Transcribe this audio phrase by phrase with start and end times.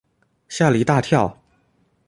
[0.49, 1.37] 吓了一大跳